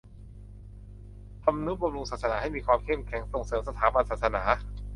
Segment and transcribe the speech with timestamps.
[1.43, 4.43] ทำนุบำรุงศาสนาให้มีความเข้มแข็ง ส่งเสริมสถาบันศาสนา